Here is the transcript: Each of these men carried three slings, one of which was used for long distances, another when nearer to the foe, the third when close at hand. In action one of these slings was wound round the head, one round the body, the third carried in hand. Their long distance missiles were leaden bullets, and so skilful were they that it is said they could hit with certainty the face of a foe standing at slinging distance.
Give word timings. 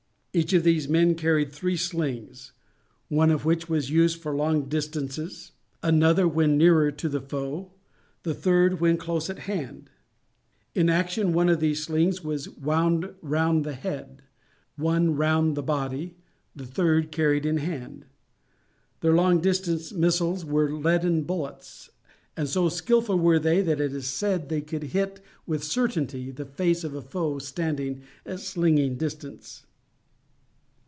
Each 0.33 0.53
of 0.53 0.63
these 0.63 0.87
men 0.87 1.15
carried 1.15 1.51
three 1.51 1.75
slings, 1.75 2.53
one 3.09 3.31
of 3.31 3.43
which 3.43 3.67
was 3.67 3.89
used 3.89 4.21
for 4.21 4.33
long 4.33 4.69
distances, 4.69 5.51
another 5.83 6.25
when 6.25 6.57
nearer 6.57 6.89
to 6.89 7.09
the 7.09 7.19
foe, 7.19 7.73
the 8.23 8.33
third 8.33 8.79
when 8.79 8.95
close 8.95 9.29
at 9.29 9.39
hand. 9.39 9.89
In 10.73 10.89
action 10.89 11.33
one 11.33 11.49
of 11.49 11.59
these 11.59 11.83
slings 11.83 12.23
was 12.23 12.47
wound 12.47 13.13
round 13.21 13.65
the 13.65 13.73
head, 13.73 14.21
one 14.77 15.17
round 15.17 15.57
the 15.57 15.61
body, 15.61 16.15
the 16.55 16.65
third 16.65 17.11
carried 17.11 17.45
in 17.45 17.57
hand. 17.57 18.05
Their 19.01 19.13
long 19.13 19.41
distance 19.41 19.91
missiles 19.91 20.45
were 20.45 20.71
leaden 20.71 21.23
bullets, 21.23 21.89
and 22.37 22.47
so 22.47 22.69
skilful 22.69 23.19
were 23.19 23.37
they 23.39 23.61
that 23.63 23.81
it 23.81 23.91
is 23.91 24.07
said 24.07 24.47
they 24.47 24.61
could 24.61 24.83
hit 24.95 25.19
with 25.45 25.61
certainty 25.61 26.31
the 26.31 26.45
face 26.45 26.85
of 26.85 26.93
a 26.95 27.01
foe 27.01 27.37
standing 27.37 28.03
at 28.25 28.39
slinging 28.39 28.95
distance. 28.95 29.65